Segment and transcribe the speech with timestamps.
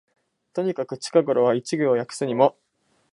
[0.53, 2.57] とにかく近頃は一行訳すにも、